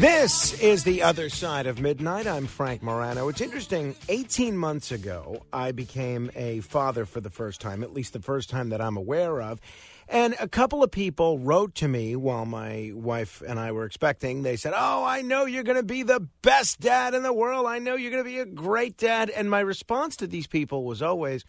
[0.00, 2.26] This is the other side of midnight.
[2.26, 3.28] I'm Frank Morano.
[3.28, 3.94] It's interesting.
[4.08, 8.48] 18 months ago, I became a father for the first time, at least the first
[8.48, 9.60] time that I'm aware of.
[10.08, 14.42] And a couple of people wrote to me while my wife and I were expecting.
[14.42, 17.66] They said, Oh, I know you're going to be the best dad in the world.
[17.66, 19.28] I know you're going to be a great dad.
[19.28, 21.44] And my response to these people was always,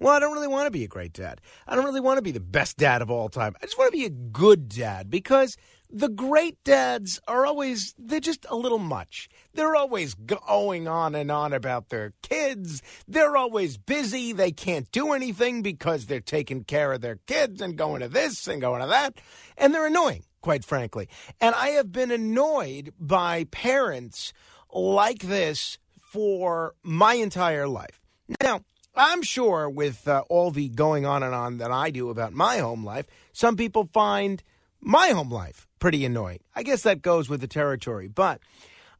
[0.00, 1.40] well, I don't really want to be a great dad.
[1.68, 3.54] I don't really want to be the best dad of all time.
[3.62, 5.56] I just want to be a good dad because
[5.92, 9.28] the great dads are always, they're just a little much.
[9.52, 12.82] They're always going on and on about their kids.
[13.06, 14.32] They're always busy.
[14.32, 18.48] They can't do anything because they're taking care of their kids and going to this
[18.48, 19.20] and going to that.
[19.58, 21.08] And they're annoying, quite frankly.
[21.40, 24.32] And I have been annoyed by parents
[24.72, 28.00] like this for my entire life.
[28.42, 28.62] Now,
[28.94, 32.58] I'm sure with uh, all the going on and on that I do about my
[32.58, 34.42] home life, some people find
[34.80, 36.38] my home life pretty annoying.
[36.54, 38.06] I guess that goes with the territory.
[38.06, 38.40] But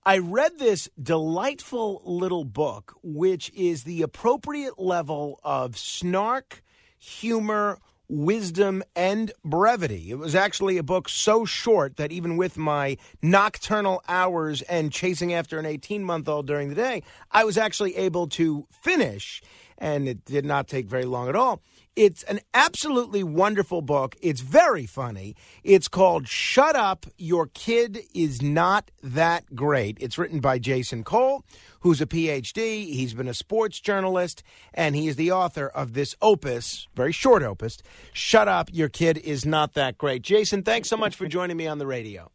[0.04, 6.60] I read this delightful little book, which is the appropriate level of snark,
[6.98, 7.78] humor,
[8.12, 10.10] wisdom, and brevity.
[10.10, 15.32] It was actually a book so short that even with my nocturnal hours and chasing
[15.32, 19.42] after an 18 month old during the day, I was actually able to finish.
[19.78, 21.62] And it did not take very long at all.
[21.96, 24.14] It's an absolutely wonderful book.
[24.20, 25.34] It's very funny.
[25.64, 29.96] It's called Shut Up, Your Kid Is Not That Great.
[30.00, 31.44] It's written by Jason Cole,
[31.82, 32.86] who's a PhD.
[32.92, 34.42] He's been a sports journalist,
[34.74, 37.78] and he is the author of this opus, very short opus,
[38.12, 40.22] Shut Up, Your Kid Is Not That Great.
[40.22, 42.30] Jason, thanks so much for joining me on the radio.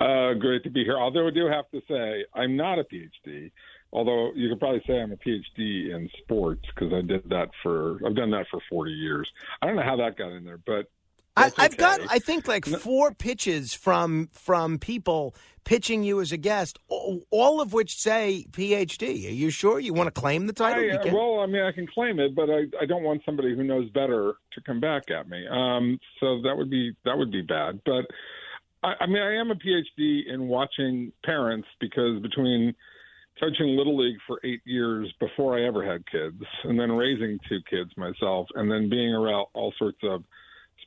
[0.00, 0.98] Uh, great to be here.
[0.98, 3.50] Although I do have to say, I'm not a PhD
[3.92, 7.98] although you could probably say I'm a PhD in sports because I did that for
[8.06, 9.28] I've done that for 40 years.
[9.60, 10.86] I don't know how that got in there, but
[11.36, 11.76] I, have okay.
[11.76, 17.60] got I think like four pitches from from people pitching you as a guest, all
[17.60, 19.26] of which say PhD.
[19.26, 20.82] Are you sure you want to claim the title?
[20.82, 23.62] I, well, I mean, I can claim it, but I, I don't want somebody who
[23.62, 25.46] knows better to come back at me.
[25.48, 27.80] Um, so that would be that would be bad.
[27.84, 28.06] But
[28.82, 32.74] I, I mean, I am a PhD in watching parents because between
[33.38, 37.60] coaching little league for eight years before I ever had kids, and then raising two
[37.68, 40.24] kids myself, and then being around all sorts of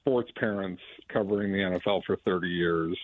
[0.04, 2.98] sports parents covering the NFL for 30 years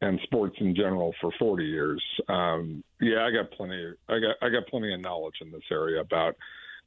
[0.00, 2.02] and sports in general for 40 years.
[2.28, 3.92] Um, yeah, I got plenty.
[4.08, 6.36] I got I got plenty of knowledge in this area about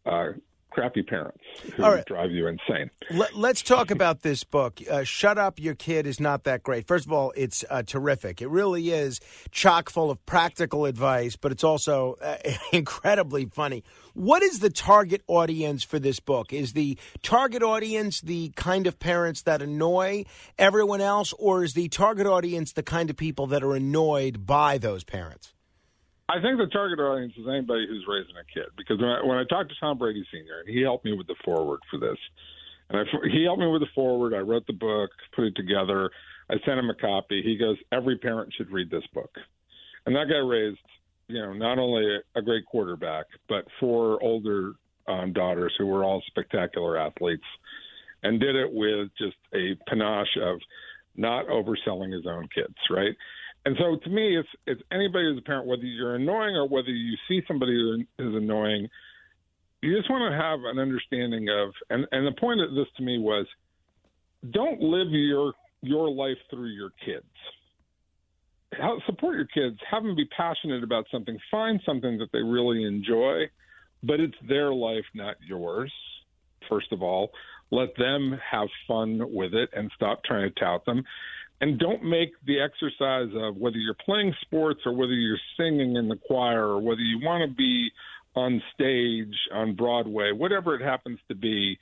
[0.05, 0.31] uh,
[0.75, 1.39] crappy parents
[1.77, 2.05] who right.
[2.05, 2.91] drive you insane.
[3.09, 4.81] Let, us talk about this book.
[4.91, 6.85] Uh, Shut Up, Your Kid is Not That Great.
[6.85, 8.41] First of all, it's uh, terrific.
[8.41, 9.21] It really is
[9.51, 12.35] chock full of practical advice, but it's also uh,
[12.73, 13.85] incredibly funny.
[14.15, 16.51] What is the target audience for this book?
[16.51, 20.25] Is the target audience the kind of parents that annoy
[20.59, 24.77] everyone else, or is the target audience the kind of people that are annoyed by
[24.77, 25.54] those parents?
[26.27, 29.37] I think the target audience is anybody who's raising a kid because when I, when
[29.37, 30.61] I talked to Tom Brady Sr.
[30.65, 32.17] and he helped me with the foreword for this,
[32.89, 34.33] and I, he helped me with the foreword.
[34.33, 36.09] I wrote the book, put it together.
[36.49, 37.41] I sent him a copy.
[37.43, 39.31] He goes, every parent should read this book,
[40.05, 40.79] and that guy raised,
[41.27, 44.73] you know, not only a, a great quarterback but four older
[45.07, 47.45] um, daughters who were all spectacular athletes,
[48.23, 50.59] and did it with just a panache of
[51.15, 53.15] not overselling his own kids, right?
[53.65, 56.89] And so to me, it's it's anybody who's a parent, whether you're annoying or whether
[56.89, 58.87] you see somebody who is annoying,
[59.81, 61.73] you just want to have an understanding of.
[61.89, 63.47] And and the point of this to me was,
[64.51, 67.25] don't live your your life through your kids.
[68.79, 69.79] Help support your kids.
[69.89, 71.37] Have them be passionate about something.
[71.49, 73.45] Find something that they really enjoy,
[74.03, 75.91] but it's their life, not yours.
[76.69, 77.31] First of all,
[77.71, 81.03] let them have fun with it and stop trying to tout them
[81.61, 86.09] and don't make the exercise of whether you're playing sports or whether you're singing in
[86.09, 87.89] the choir or whether you want to be
[88.35, 91.77] on stage on Broadway, whatever it happens to be,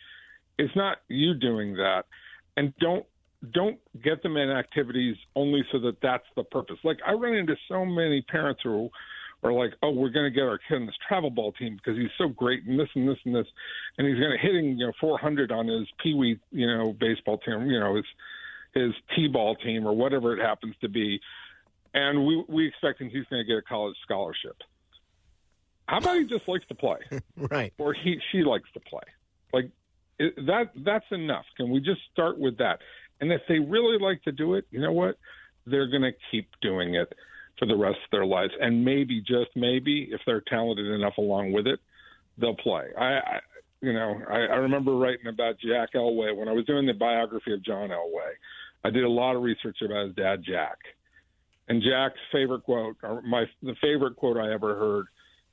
[0.60, 2.04] it's not you doing that.
[2.56, 3.06] And don't
[3.52, 6.78] don't get them in activities only so that that's the purpose.
[6.84, 8.90] Like I run into so many parents who
[9.44, 12.00] are like, "Oh, we're going to get our kid in this travel ball team because
[12.00, 13.48] he's so great and this and this and this,
[13.98, 17.40] and he's going to hitting you know 400 on his pee wee you know baseball
[17.40, 18.06] team, you know his
[18.74, 21.20] his t-ball team or whatever it happens to be,
[21.94, 24.58] and we we expect him he's going to get a college scholarship.
[25.88, 26.98] How about he just likes to play,
[27.38, 27.74] right?
[27.78, 29.04] Or he she likes to play,
[29.52, 29.70] like
[30.20, 30.72] it, that.
[30.76, 31.46] That's enough.
[31.58, 32.80] Can we just start with that?
[33.22, 35.18] And if they really like to do it, you know what?
[35.66, 37.14] They're going to keep doing it
[37.58, 38.52] for the rest of their lives.
[38.60, 41.80] And maybe, just maybe, if they're talented enough along with it,
[42.38, 42.88] they'll play.
[42.98, 43.40] I, I
[43.82, 47.54] you know, I, I remember writing about Jack Elway when I was doing the biography
[47.54, 48.32] of John Elway.
[48.84, 50.78] I did a lot of research about his dad, Jack.
[51.70, 55.06] And Jack's favorite quote, or my the favorite quote I ever heard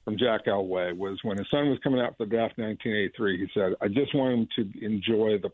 [0.05, 3.39] from Jack Elway was when his son was coming out for the draft in 1983.
[3.39, 5.51] He said, "I just want him to enjoy the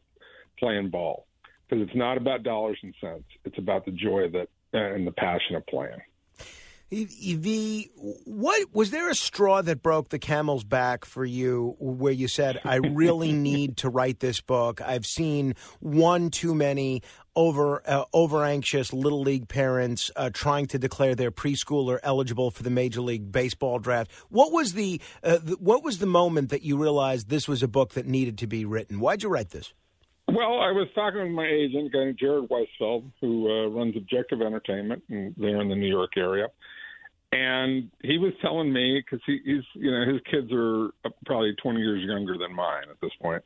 [0.58, 1.26] playing ball."
[1.68, 3.24] because it's not about dollars and cents.
[3.44, 6.00] It's about the joy that and the passion of playing.
[6.88, 7.90] The
[8.24, 12.60] what was there a straw that broke the camel's back for you where you said
[12.64, 14.80] I really need to write this book?
[14.80, 17.02] I've seen one too many
[17.34, 22.62] over uh, over anxious little league parents uh, trying to declare their preschooler eligible for
[22.62, 24.12] the major league baseball draft.
[24.28, 27.68] What was the, uh, the what was the moment that you realized this was a
[27.68, 29.00] book that needed to be written?
[29.00, 29.74] Why'd you write this?
[30.36, 35.02] Well, I was talking with my agent, guy Jared Weisfeld, who uh, runs Objective Entertainment
[35.08, 36.48] and there in the New York area,
[37.32, 40.90] and he was telling me because he, he's, you know, his kids are
[41.24, 43.42] probably 20 years younger than mine at this point,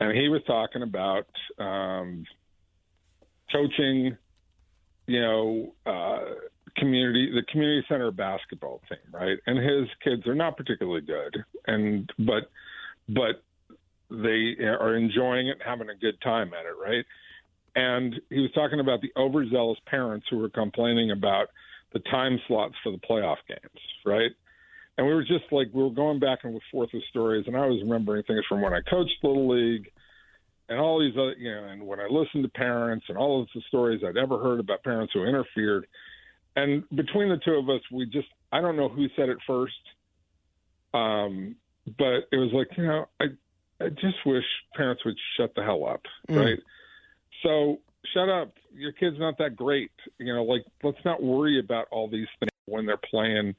[0.00, 1.28] and he was talking about
[1.60, 2.24] um,
[3.52, 4.16] coaching,
[5.06, 6.24] you know, uh,
[6.76, 9.38] community, the community center basketball team, right?
[9.46, 12.50] And his kids are not particularly good, and but
[13.08, 13.44] but
[14.10, 17.04] they are enjoying it having a good time at it, right?
[17.74, 21.48] And he was talking about the overzealous parents who were complaining about
[21.92, 24.30] the time slots for the playoff games, right?
[24.96, 27.66] And we were just like we were going back and forth with stories, and I
[27.66, 29.90] was remembering things from when I coached little league,
[30.68, 33.48] and all these other, you know, and when I listened to parents and all of
[33.54, 35.86] the stories I'd ever heard about parents who interfered.
[36.56, 39.74] And between the two of us, we just I don't know who said it first,
[40.94, 41.56] um,
[41.98, 43.26] but it was like you know I
[43.80, 44.44] I just wish
[44.74, 46.38] parents would shut the hell up, mm.
[46.38, 46.58] right?
[47.42, 47.80] So
[48.14, 48.54] shut up.
[48.74, 49.90] Your kid's not that great.
[50.18, 53.54] You know, like let's not worry about all these things when they're playing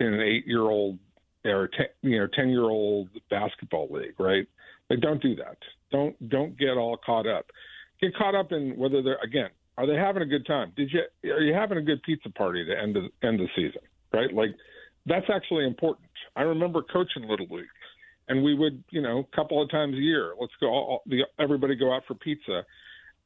[0.00, 0.98] in an eight-year-old
[1.44, 4.46] or ten, you know ten-year-old basketball league, right?
[4.90, 5.58] Like don't do that.
[5.90, 7.46] Don't don't get all caught up.
[8.00, 10.72] Get caught up in whether they're again are they having a good time?
[10.76, 13.82] Did you are you having a good pizza party to end the end the season?
[14.12, 14.32] Right?
[14.32, 14.50] Like
[15.04, 16.08] that's actually important.
[16.34, 17.66] I remember coaching little league
[18.28, 21.22] and we would, you know, a couple of times a year, let's go, all, the,
[21.38, 22.64] everybody go out for pizza,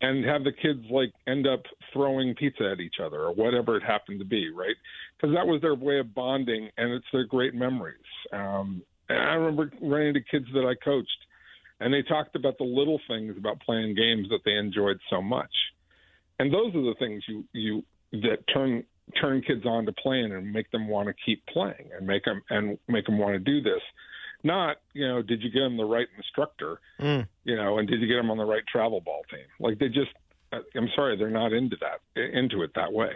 [0.02, 1.60] and have the kids like end up
[1.92, 4.76] throwing pizza at each other or whatever it happened to be, right?
[5.16, 7.96] Because that was their way of bonding, and it's their great memories.
[8.32, 11.08] Um, and I remember running into kids that I coached,
[11.80, 15.52] and they talked about the little things about playing games that they enjoyed so much,
[16.38, 18.84] and those are the things you you that turn
[19.20, 22.42] turn kids on to playing and make them want to keep playing and make them
[22.50, 23.82] and make them want to do this
[24.44, 27.26] not you know did you get them the right instructor mm.
[27.44, 29.44] you know and did you get them on the right travel ball team?
[29.58, 30.10] Like they just
[30.52, 33.12] i'm sorry they're not into that into it that way.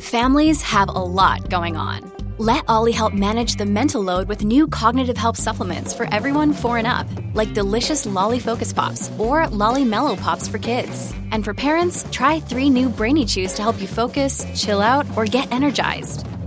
[0.00, 2.12] Families have a lot going on.
[2.38, 6.78] Let OLLY help manage the mental load with new cognitive help supplements for everyone four
[6.78, 11.14] and up like delicious lolly focus pops or lolly mellow pops for kids.
[11.30, 15.26] And for parents try three new brainy chews to help you focus chill out or
[15.26, 16.26] get energized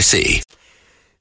[0.00, 0.42] NYC.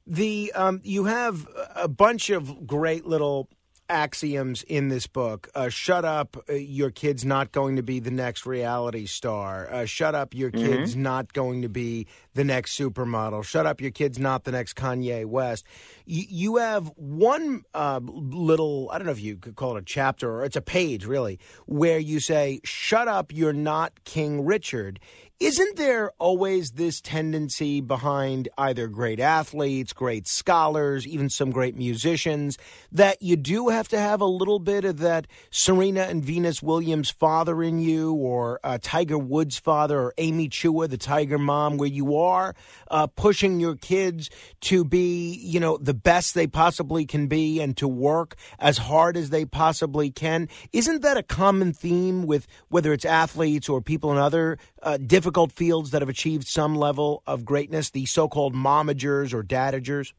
[0.08, 3.48] The um, you have a bunch of great little
[3.92, 5.50] axioms in this book.
[5.56, 9.68] Uh, shut up, uh, your kid's not going to be the next reality star.
[9.72, 10.66] Uh, shut up, your Mm-hmm.
[10.68, 12.06] kid's not going to be
[12.36, 13.44] the next supermodel.
[13.44, 15.66] Shut up, your kid's not the next Kanye West.
[16.06, 19.86] You, you have one uh, little, I don't know if you could call it a
[19.86, 25.00] chapter or it's a page really, where you say, shut up, you're not King Richard.
[25.39, 32.58] Isn't there always this tendency behind either great athletes, great scholars, even some great musicians,
[32.91, 37.10] that you do have to have a little bit of that Serena and Venus Williams
[37.10, 41.88] father in you, or uh, Tiger Woods father, or Amy Chua, the Tiger mom, where
[41.88, 42.53] you are
[42.91, 44.29] uh, pushing your kids
[44.60, 49.15] to be, you know, the best they possibly can be and to work as hard
[49.15, 50.50] as they possibly can?
[50.74, 55.29] Isn't that a common theme with whether it's athletes or people in other uh, difficult
[55.52, 60.14] fields that have achieved some level of greatness, the so-called momagers or dadagers?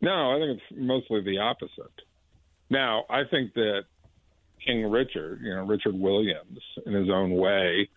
[0.00, 1.92] No, I think it's mostly the opposite.
[2.70, 3.84] Now, I think that
[4.64, 7.88] King Richard, you know, Richard Williams, in his own way,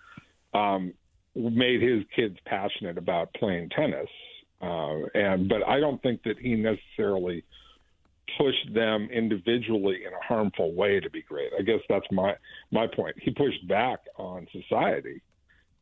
[0.54, 0.94] um,
[1.36, 4.10] made his kids passionate about playing tennis.
[4.62, 7.44] Uh, and but I don't think that he necessarily
[8.38, 11.52] pushed them individually in a harmful way to be great.
[11.58, 12.36] I guess that's my
[12.72, 13.16] my point.
[13.22, 15.22] He pushed back on society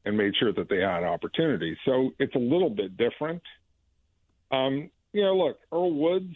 [0.05, 1.77] and made sure that they had opportunities.
[1.85, 3.41] So it's a little bit different.
[4.51, 6.35] Um, you know, look, Earl Woods,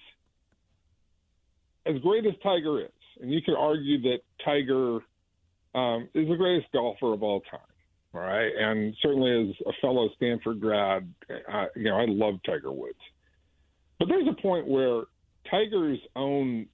[1.86, 5.00] as great as Tiger is, and you could argue that Tiger
[5.76, 7.60] um, is the greatest golfer of all time.
[8.14, 12.72] All right, and certainly as a fellow Stanford grad, uh, you know, I love Tiger
[12.72, 12.98] Woods.
[14.00, 15.04] But there's a point where
[15.52, 16.68] Tiger's own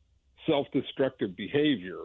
[0.47, 2.01] self-destructive behavior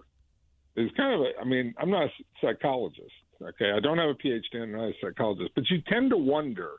[0.77, 1.41] is kind of a.
[1.41, 3.13] I mean, I'm not a psychologist.
[3.43, 6.73] Okay, I don't have a PhD, I'm not a psychologist, but you tend to wonder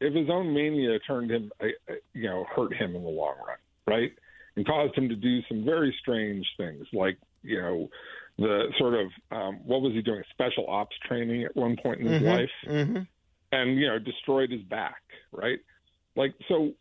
[0.00, 1.50] if his own mania turned him,
[2.12, 3.56] you know, hurt him in the long run,
[3.86, 4.12] right?
[4.54, 7.88] And caused him to do some very strange things, like you know,
[8.38, 10.22] the sort of um, what was he doing?
[10.30, 13.02] Special ops training at one point in his life, Mm-hmm.
[13.52, 15.58] and you know, destroyed his back, right?
[16.14, 16.72] Like so.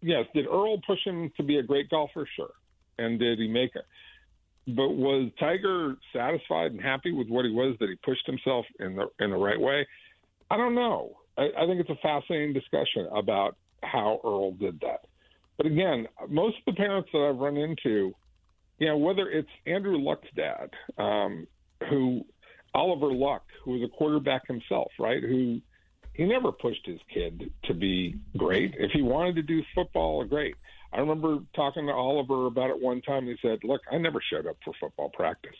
[0.00, 2.26] Yes, did Earl push him to be a great golfer?
[2.34, 2.52] Sure,
[2.98, 3.84] and did he make it?
[4.68, 8.96] But was Tiger satisfied and happy with what he was that he pushed himself in
[8.96, 9.86] the in the right way?
[10.50, 11.16] I don't know.
[11.38, 15.06] I, I think it's a fascinating discussion about how Earl did that.
[15.56, 18.12] But again, most of the parents that I've run into,
[18.78, 21.46] you know, whether it's Andrew Luck's dad, um,
[21.88, 22.24] who
[22.74, 25.22] Oliver Luck, who was a quarterback himself, right?
[25.22, 25.60] Who
[26.12, 28.74] he never pushed his kid to be great.
[28.78, 30.56] If he wanted to do football, great.
[30.92, 33.26] I remember talking to Oliver about it one time.
[33.26, 35.56] He said, "Look, I never showed up for football practice."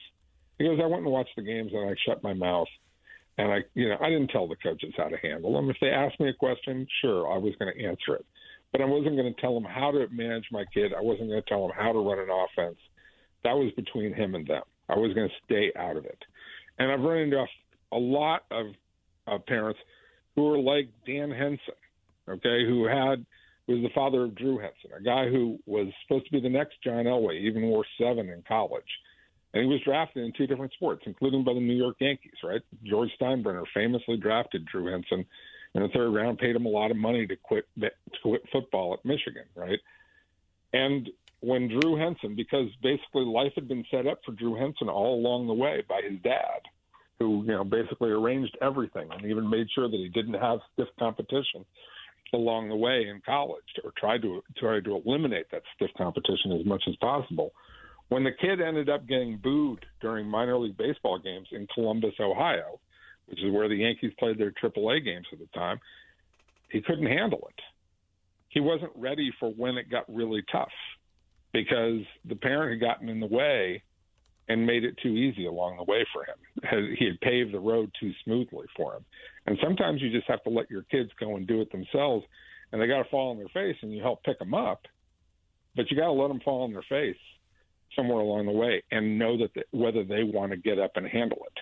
[0.59, 2.68] He goes, "I went and watched the games and I shut my mouth."
[3.38, 5.68] And I, you know, I didn't tell the coaches how to handle them.
[5.68, 8.25] If they asked me a question, sure, I was going to answer it,
[8.73, 10.92] but I wasn't going to tell them how to manage my kid.
[10.97, 12.78] I wasn't going to tell them how to run an offense.
[13.45, 14.62] That was between him and them.
[14.88, 16.18] I was going to stay out of it.
[16.78, 17.45] And I've run into
[17.92, 18.66] a, lot of
[19.26, 19.80] uh, parents
[20.35, 21.75] who are like Dan Henson,
[22.28, 23.25] okay, who had
[23.69, 26.77] was the father of Drew Henson, a guy who was supposed to be the next
[26.83, 28.85] John Elway, even wore seven in college.
[29.53, 32.61] And he was drafted in two different sports, including by the New York Yankees, right?
[32.85, 35.25] George Steinbrenner famously drafted Drew Henson
[35.75, 37.91] in the third round, paid him a lot of money to quit to
[38.23, 39.79] quit football at Michigan, right?
[40.73, 41.09] And
[41.41, 45.47] when Drew Henson, because basically life had been set up for Drew Henson all along
[45.47, 46.61] the way by his dad,
[47.19, 50.89] who you know basically arranged everything and even made sure that he didn't have stiff
[50.99, 51.65] competition
[52.33, 56.66] along the way in college, or tried to try to eliminate that stiff competition as
[56.66, 57.52] much as possible.
[58.09, 62.78] When the kid ended up getting booed during minor league baseball games in Columbus, Ohio,
[63.26, 65.80] which is where the Yankees played their AAA games at the time,
[66.71, 67.62] he couldn't handle it.
[68.49, 70.68] He wasn't ready for when it got really tough
[71.52, 73.83] because the parent had gotten in the way
[74.49, 76.97] and made it too easy along the way for him.
[76.99, 79.04] He had paved the road too smoothly for him.
[79.47, 82.25] And sometimes you just have to let your kids go and do it themselves,
[82.73, 84.83] and they got to fall on their face, and you help pick them up.
[85.76, 87.17] But you got to let them fall on their face
[87.95, 91.07] somewhere along the way and know that the, whether they want to get up and
[91.07, 91.59] handle it.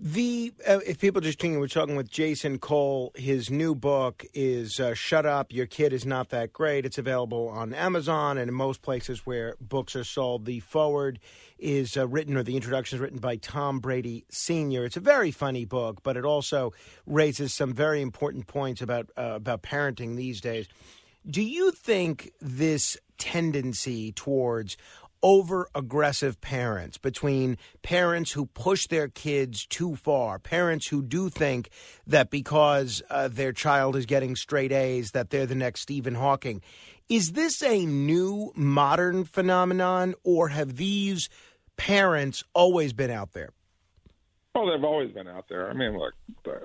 [0.00, 3.10] The uh, if people just tuning, in, we're talking with Jason Cole.
[3.16, 7.48] His new book is uh, "Shut Up, Your Kid Is Not That Great." It's available
[7.48, 10.44] on Amazon and in most places where books are sold.
[10.44, 11.18] The foreword
[11.58, 14.84] is uh, written, or the introduction is written by Tom Brady Sr.
[14.84, 16.72] It's a very funny book, but it also
[17.04, 20.68] raises some very important points about uh, about parenting these days.
[21.28, 24.76] Do you think this tendency towards
[25.22, 31.70] over aggressive parents, between parents who push their kids too far, parents who do think
[32.06, 36.62] that because uh, their child is getting straight A's that they're the next Stephen Hawking.
[37.08, 41.28] Is this a new modern phenomenon or have these
[41.76, 43.50] parents always been out there?
[44.54, 45.70] Oh, they've always been out there.
[45.70, 46.14] I mean, look,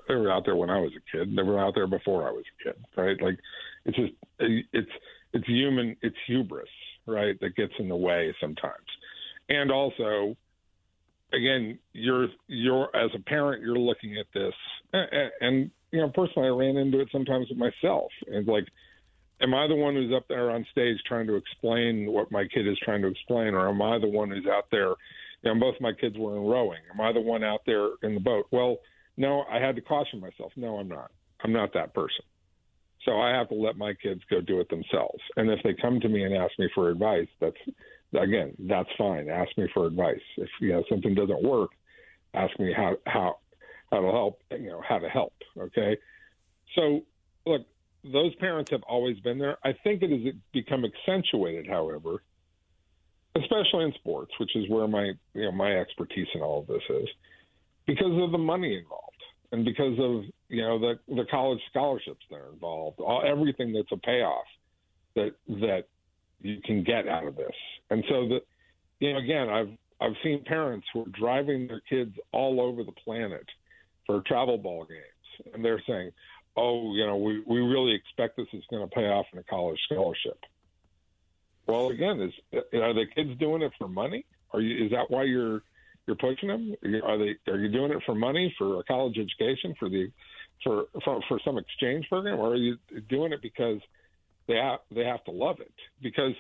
[0.08, 1.36] they were out there when I was a kid.
[1.36, 3.22] They were out there before I was a kid, right?
[3.22, 3.38] Like,
[3.86, 4.92] it's just it's
[5.34, 6.70] it's human, it's hubris,
[7.06, 8.86] right, that gets in the way sometimes.
[9.50, 10.36] And also,
[11.34, 14.54] again, you're you're as a parent, you're looking at this,
[14.94, 18.12] and, and you know, personally, I ran into it sometimes with myself.
[18.28, 18.66] And like,
[19.42, 22.68] am I the one who's up there on stage trying to explain what my kid
[22.68, 24.94] is trying to explain, or am I the one who's out there?
[25.44, 26.80] You know, both my kids were in rowing.
[26.94, 28.48] Am I the one out there in the boat?
[28.52, 28.78] Well,
[29.18, 30.54] no, I had to caution myself.
[30.56, 31.12] No, I'm not.
[31.44, 32.24] I'm not that person.
[33.06, 35.22] So I have to let my kids go do it themselves.
[35.36, 37.58] And if they come to me and ask me for advice, that's
[38.18, 39.30] again, that's fine.
[39.30, 40.22] Ask me for advice.
[40.38, 41.72] If you know something doesn't work,
[42.34, 43.38] ask me how how
[43.92, 44.40] how to help.
[44.52, 45.34] You know how to help.
[45.58, 45.98] Okay.
[46.76, 47.02] So
[47.46, 47.64] look,
[48.04, 49.58] those parents have always been there.
[49.64, 52.24] I think it has become accentuated, however,
[53.36, 56.84] especially in sports, which is where my you know my expertise in all of this
[56.90, 57.10] is,
[57.86, 59.03] because of the money involved
[59.54, 63.92] and because of you know the the college scholarships that are involved, all everything that's
[63.92, 64.46] a payoff
[65.16, 65.84] that that
[66.42, 67.56] you can get out of this.
[67.92, 68.42] And so that
[69.00, 69.70] you know again, I've
[70.02, 73.46] I've seen parents who are driving their kids all over the planet
[74.08, 76.12] for travel ball games, and they're saying,
[76.58, 79.44] "Oh, you know, we we really expect this is going to pay off in a
[79.44, 80.40] college scholarship."
[81.68, 82.34] Well, again, is
[82.74, 84.26] are the kids doing it for money?
[84.52, 84.84] Are you?
[84.84, 85.62] Is that why you're
[86.06, 86.76] you're pushing them?
[87.04, 87.52] Are they?
[87.52, 90.12] Are you doing it for money, for a college education, for the,
[90.64, 92.78] for for, for some exchange program, or are you
[93.10, 93.80] doing it because
[94.48, 95.74] they have they have to love it?
[96.02, 96.34] Because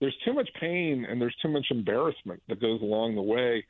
[0.00, 3.64] there's too much pain and there's too much embarrassment that goes along the way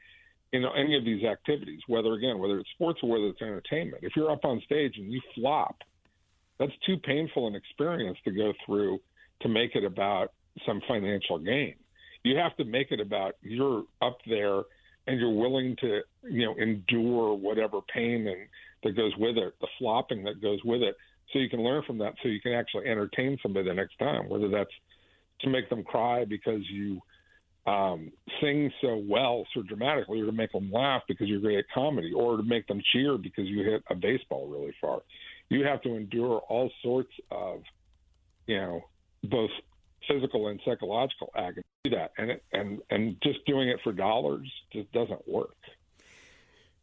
[0.53, 1.81] in any of these activities.
[1.87, 5.11] Whether again, whether it's sports or whether it's entertainment, if you're up on stage and
[5.11, 5.77] you flop,
[6.59, 8.99] that's too painful an experience to go through
[9.41, 10.33] to make it about
[10.67, 11.75] some financial gain.
[12.25, 14.63] You have to make it about you're up there
[15.09, 18.47] and you're willing to you know endure whatever pain and
[18.85, 20.97] that goes with it, the flopping that goes with it,
[21.33, 24.29] so you can learn from that, so you can actually entertain somebody the next time,
[24.29, 24.71] whether that's
[25.41, 27.01] to make them cry because you
[27.67, 31.65] um, sing so well, so dramatically, or to make them laugh because you're great at
[31.75, 35.01] comedy, or to make them cheer because you hit a baseball really far.
[35.49, 37.63] You have to endure all sorts of,
[38.47, 38.85] you know,
[39.25, 39.51] both
[40.07, 42.13] physical and psychological agony that.
[42.19, 45.57] And it, and and just doing it for dollars just doesn't work.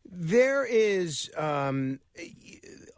[0.09, 1.99] There is um,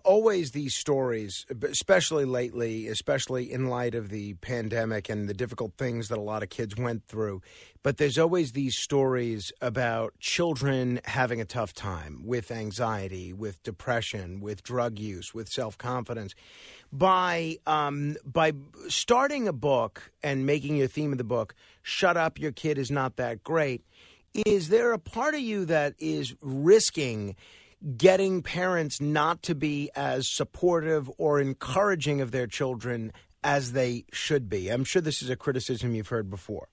[0.08, 6.08] always these stories, especially lately, especially in light of the pandemic and the difficult things
[6.08, 7.42] that a lot of kids went through.
[7.84, 14.40] But there's always these stories about children having a tough time with anxiety, with depression,
[14.40, 16.34] with drug use, with self confidence
[16.92, 18.54] by um, by
[18.88, 22.90] starting a book and making your theme of the book "Shut Up, Your Kid Is
[22.90, 23.84] Not That Great."
[24.46, 27.36] Is there a part of you that is risking
[27.96, 33.12] getting parents not to be as supportive or encouraging of their children
[33.44, 34.70] as they should be?
[34.70, 36.68] I'm sure this is a criticism you've heard before.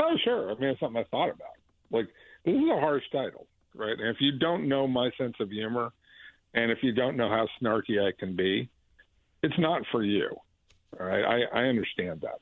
[0.00, 0.50] Oh, sure.
[0.50, 1.54] I mean, it's something I thought about.
[1.90, 2.08] Like,
[2.44, 3.98] this is a harsh title, right?
[3.98, 5.92] And if you don't know my sense of humor,
[6.54, 8.68] and if you don't know how snarky I can be,
[9.42, 10.28] it's not for you.
[10.98, 12.40] All right, I, I understand that,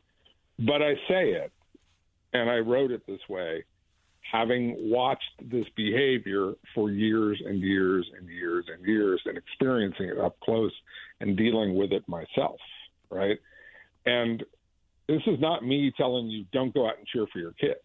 [0.59, 1.53] but I say it,
[2.33, 3.65] and I wrote it this way,
[4.31, 10.19] having watched this behavior for years and years and years and years, and experiencing it
[10.19, 10.73] up close
[11.21, 12.59] and dealing with it myself.
[13.11, 13.39] Right,
[14.07, 14.43] and
[15.07, 17.81] this is not me telling you don't go out and cheer for your kids,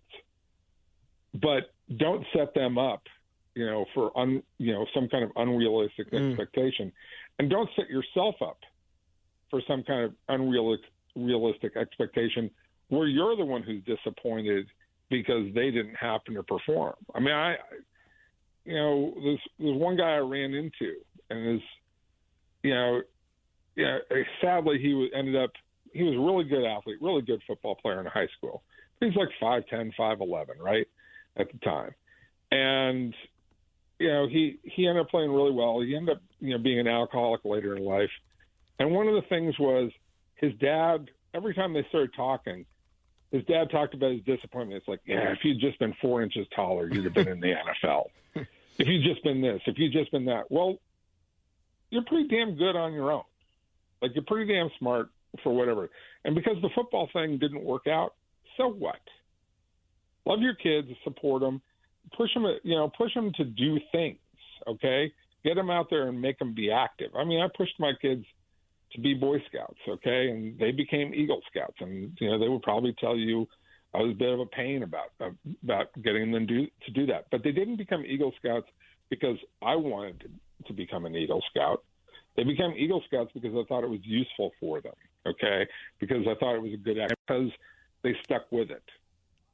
[1.34, 3.04] but don't set them up
[3.60, 6.30] you know, for un, you know, some kind of unrealistic mm.
[6.30, 6.94] expectation,
[7.40, 8.60] and don't set yourself up
[9.50, 12.50] for some kind of unrealistic expectation
[12.88, 14.68] where you're the one who's disappointed
[15.10, 16.96] because they didn't happen to perform.
[17.14, 17.56] I mean, I,
[18.66, 20.96] you know, there's there's one guy I ran into,
[21.30, 21.62] and is,
[22.64, 23.02] you know,
[23.76, 23.98] yeah,
[24.42, 25.52] sadly he ended up
[25.94, 28.64] he was a really good athlete, really good football player in high school.
[29.00, 30.88] He's like five ten, five eleven, right,
[31.38, 31.92] at the time,
[32.52, 33.14] and
[33.98, 35.82] you know he he ended up playing really well.
[35.82, 38.12] He ended up you know being an alcoholic later in life,
[38.78, 39.92] and one of the things was
[40.36, 42.66] his dad, every time they started talking,
[43.32, 44.78] his dad talked about his disappointment.
[44.80, 47.54] It's like, yeah, if you'd just been four inches taller, you'd have been in the
[47.54, 48.06] NFL.
[48.36, 50.50] If you'd just been this, if you'd just been that.
[50.50, 50.78] Well,
[51.90, 53.24] you're pretty damn good on your own.
[54.02, 55.10] Like, you're pretty damn smart
[55.44, 55.90] for whatever.
[56.24, 58.14] And because the football thing didn't work out,
[58.58, 59.00] so what?
[60.30, 61.62] love your kids, support them,
[62.16, 64.18] push them, you know, push them to do things.
[64.68, 65.12] Okay,
[65.44, 67.12] get them out there and make them be active.
[67.18, 68.26] I mean, I pushed my kids
[68.94, 72.64] to be Boy Scouts, okay, and they became Eagle Scouts, and you know they would
[72.64, 73.48] probably tell you
[73.94, 75.30] I was a bit of a pain about uh,
[75.64, 78.68] about getting them do, to do that, but they didn't become Eagle Scouts
[79.10, 81.84] because I wanted to, to become an Eagle Scout.
[82.36, 84.94] They became Eagle Scouts because I thought it was useful for them,
[85.26, 85.68] okay,
[86.00, 87.50] because I thought it was a good act, because
[88.04, 88.84] they stuck with it,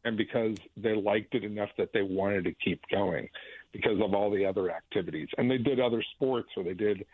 [0.04, 3.30] and because they liked it enough that they wanted to keep going
[3.71, 7.06] because of all the other activities, and they did other sports or they did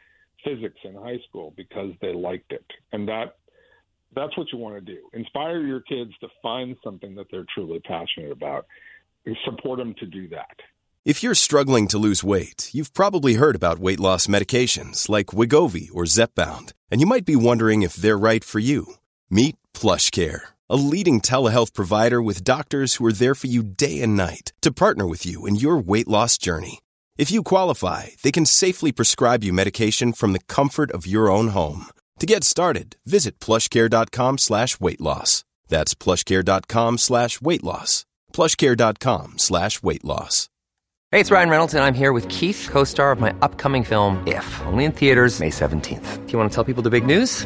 [0.43, 2.65] physics in high school because they liked it.
[2.91, 3.35] And that
[4.13, 4.99] that's what you want to do.
[5.13, 8.65] Inspire your kids to find something that they're truly passionate about.
[9.25, 10.57] And support them to do that.
[11.05, 15.89] If you're struggling to lose weight, you've probably heard about weight loss medications like Wegovy
[15.93, 18.95] or Zepbound, and you might be wondering if they're right for you.
[19.29, 24.15] Meet PlushCare, a leading telehealth provider with doctors who are there for you day and
[24.15, 26.79] night to partner with you in your weight loss journey.
[27.21, 31.49] If you qualify, they can safely prescribe you medication from the comfort of your own
[31.49, 31.85] home.
[32.17, 35.43] To get started, visit plushcare.com slash weight loss.
[35.67, 38.05] That's plushcare.com slash weight loss.
[38.33, 40.49] Plushcare.com slash weight loss.
[41.11, 44.17] Hey, it's Ryan Reynolds, and I'm here with Keith, co star of my upcoming film,
[44.25, 46.25] If, only in theaters, May 17th.
[46.25, 47.45] Do you want to tell people the big news?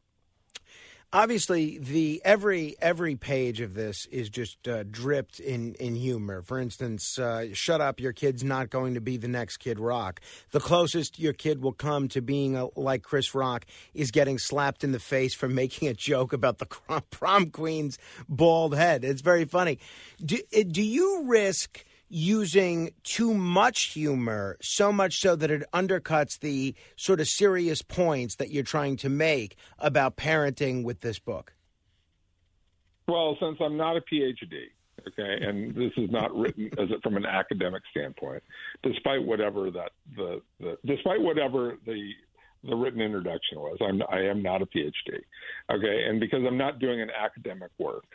[1.13, 6.41] obviously the every every page of this is just uh, dripped in in humor.
[6.41, 10.21] For instance, uh, "Shut up, your kid's not going to be the next Kid Rock."
[10.51, 14.83] The closest your kid will come to being a, like Chris Rock is getting slapped
[14.83, 16.65] in the face for making a joke about the
[17.11, 17.97] prom queen's
[18.29, 19.03] bald head.
[19.03, 19.79] It's very funny.
[20.23, 20.37] Do,
[20.69, 21.85] do you risk?
[22.11, 28.35] Using too much humor, so much so that it undercuts the sort of serious points
[28.35, 31.53] that you're trying to make about parenting with this book?
[33.07, 34.65] Well, since I'm not a PhD,
[35.07, 38.43] okay, and this is not written as a, from an academic standpoint,
[38.83, 42.11] despite whatever that the, the despite whatever the
[42.63, 44.91] the written introduction was, I'm I am not a PhD,
[45.71, 48.05] okay, and because I'm not doing an academic work,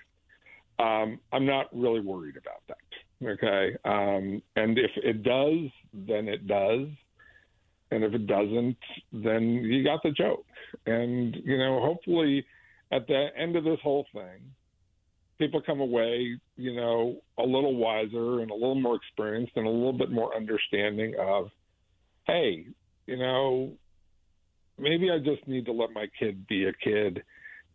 [0.79, 2.77] um, I'm not really worried about that.
[3.25, 3.77] Okay.
[3.85, 6.89] Um, and if it does, then it does.
[7.91, 8.77] And if it doesn't,
[9.13, 10.45] then you got the joke.
[10.87, 12.45] And, you know, hopefully
[12.93, 14.41] at the end of this whole thing,
[15.39, 19.71] people come away, you know, a little wiser and a little more experienced and a
[19.71, 21.51] little bit more understanding of,
[22.27, 22.67] hey,
[23.07, 23.73] you know,
[24.79, 27.23] maybe I just need to let my kid be a kid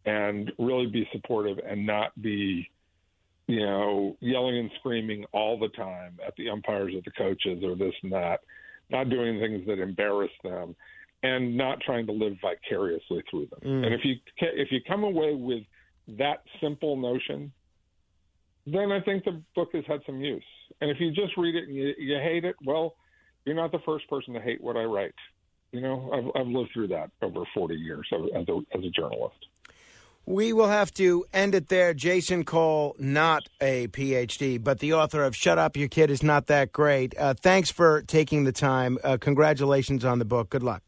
[0.06, 2.71] and really be supportive and not be
[3.52, 7.76] you know, yelling and screaming all the time at the umpires or the coaches or
[7.76, 8.40] this and that,
[8.90, 10.74] not doing things that embarrass them,
[11.24, 13.60] and not trying to live vicariously through them.
[13.64, 13.86] Mm.
[13.86, 15.64] And if you if you come away with
[16.18, 17.52] that simple notion,
[18.66, 20.44] then I think the book has had some use.
[20.80, 22.96] And if you just read it and you, you hate it, well,
[23.46, 25.14] you're not the first person to hate what I write.
[25.74, 29.46] You know, I've, I've lived through that over 40 years as a, as a journalist.
[30.26, 31.94] We will have to end it there.
[31.94, 36.48] Jason Cole, not a PhD, but the author of Shut Up, Your Kid is Not
[36.48, 37.18] That Great.
[37.18, 38.98] Uh, thanks for taking the time.
[39.04, 40.50] Uh, congratulations on the book.
[40.50, 40.84] Good luck.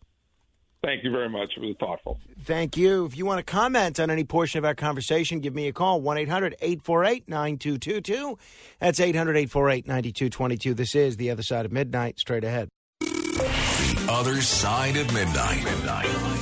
[0.84, 1.54] Thank you very much.
[1.56, 2.20] It was thoughtful.
[2.44, 3.06] Thank you.
[3.06, 6.02] If you want to comment on any portion of our conversation, give me a call
[6.02, 8.38] 1 800 848 9222.
[8.80, 10.74] That's 800 848 9222.
[10.74, 12.20] This is The Other Side of Midnight.
[12.20, 12.68] Straight ahead.
[13.00, 15.64] The Other Side of Midnight.
[15.64, 16.33] midnight.